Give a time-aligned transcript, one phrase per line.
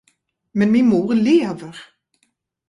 [0.53, 1.77] Men min mor lever!